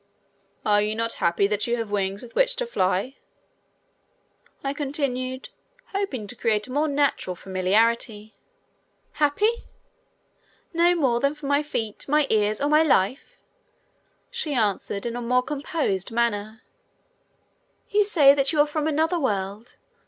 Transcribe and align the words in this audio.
"Are 0.65 0.81
you 0.81 0.95
not 0.95 1.13
happy 1.21 1.45
that 1.45 1.67
you 1.67 1.77
have 1.77 1.91
wings 1.91 2.23
with 2.23 2.33
which 2.33 2.55
fly?" 2.55 3.17
I 4.63 4.73
continued, 4.73 5.49
hoping 5.93 6.25
to 6.25 6.35
create 6.35 6.65
a 6.67 6.71
more 6.71 6.87
natural 6.87 7.35
familiarity. 7.35 8.33
"Happy? 9.11 9.65
No 10.73 10.95
more 10.95 11.19
than 11.19 11.35
for 11.35 11.45
my 11.45 11.61
feet, 11.61 12.07
my 12.07 12.25
ears, 12.31 12.59
or 12.59 12.67
my 12.67 12.81
life," 12.81 13.35
she 14.31 14.55
answered 14.55 15.05
in 15.05 15.15
a 15.15 15.21
more 15.21 15.43
composed 15.43 16.11
manner. 16.11 16.63
"You 17.91 18.03
say 18.03 18.33
that 18.33 18.51
you 18.51 18.59
are 18.59 18.65
from 18.65 18.87
another 18.87 19.19
world. 19.19 19.75